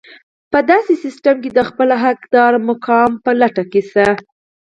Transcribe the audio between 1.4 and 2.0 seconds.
کې د خپل